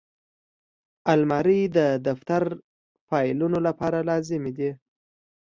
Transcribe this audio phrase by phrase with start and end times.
[1.13, 2.43] الماري د دفتر
[3.07, 4.69] فایلونو لپاره لازمي ده